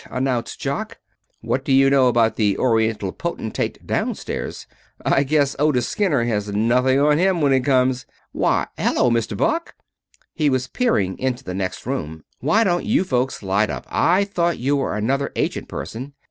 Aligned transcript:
announced 0.09 0.59
Jock. 0.59 0.97
"What 1.41 1.63
do 1.63 1.71
you 1.71 1.87
know 1.87 2.07
about 2.07 2.35
the 2.35 2.57
Oriental 2.57 3.11
potentate 3.11 3.85
down 3.85 4.15
stairs! 4.15 4.65
I 5.05 5.21
guess 5.21 5.55
Otis 5.59 5.87
Skinner 5.87 6.23
has 6.23 6.51
nothing 6.51 6.99
on 6.99 7.19
him 7.19 7.39
when 7.39 7.53
it 7.53 7.59
comes 7.59 8.07
Why, 8.31 8.65
hello, 8.79 9.11
Mr. 9.11 9.37
Buck!" 9.37 9.75
He 10.33 10.49
was 10.49 10.65
peering 10.67 11.19
into 11.19 11.43
the 11.43 11.53
next 11.53 11.85
room. 11.85 12.23
"Why 12.39 12.63
don't 12.63 12.83
you 12.85 13.03
folks 13.03 13.43
light 13.43 13.69
up? 13.69 13.85
I 13.91 14.23
thought 14.23 14.57
you 14.57 14.75
were 14.77 14.95
another 14.97 15.31
agent 15.35 15.67
person. 15.67 16.13